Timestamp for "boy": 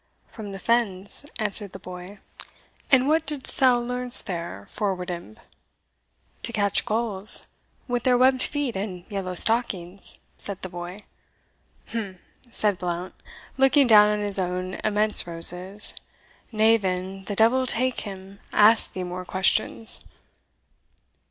1.77-2.17, 10.69-11.01